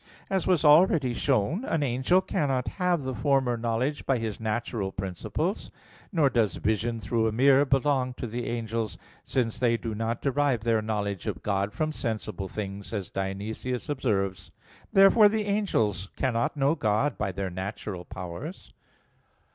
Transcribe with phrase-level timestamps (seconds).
[0.31, 1.59] As was already shown (Q.
[1.59, 1.67] 12, A.
[1.67, 5.69] 4), an angel cannot have the former knowledge by his natural principles.
[6.11, 10.61] Nor does vision through a mirror belong to the angels, since they do not derive
[10.61, 14.49] their knowledge of God from sensible things, as Dionysius observes (Div.
[14.73, 14.79] Nom.
[14.81, 14.89] vii).
[15.01, 18.73] Therefore the angels cannot know God by their natural powers.